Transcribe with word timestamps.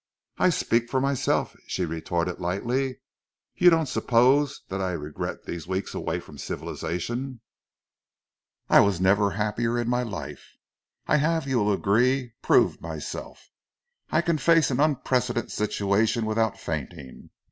"I 0.39 0.49
speak 0.49 0.89
for 0.89 0.99
myself," 0.99 1.55
she 1.67 1.85
retorted 1.85 2.39
lightly. 2.39 2.97
"You 3.53 3.69
don't 3.69 3.85
suppose 3.85 4.61
that 4.69 4.81
I 4.81 4.93
regret 4.93 5.43
these 5.43 5.67
weeks 5.67 5.93
away 5.93 6.19
from 6.19 6.39
civilization. 6.39 7.41
I 8.67 8.79
never 8.97 9.25
was 9.27 9.35
happier 9.35 9.77
in 9.77 9.87
my 9.87 10.01
life. 10.01 10.55
I 11.05 11.17
have, 11.17 11.47
you 11.47 11.59
will 11.59 11.71
agree, 11.71 12.33
proved 12.41 12.81
myself. 12.81 13.51
I 14.09 14.21
can 14.21 14.39
face 14.39 14.71
an 14.71 14.79
unprecedented 14.79 15.51
situation 15.51 16.25
without 16.25 16.59
fainting. 16.59 17.29